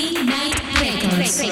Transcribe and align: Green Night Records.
Green 0.00 0.24
Night 0.24 0.54
Records. 0.80 1.50